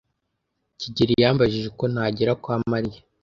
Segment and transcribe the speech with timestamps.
[0.79, 2.99] kigeli yambajije uko nagera kwa Mariya.